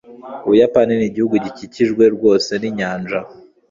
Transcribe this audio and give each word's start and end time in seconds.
Ubuyapani 0.45 0.93
nigihugu 0.95 1.35
gikikijwe 1.45 2.03
rwose 2.15 2.51
ninyanja. 2.61 3.19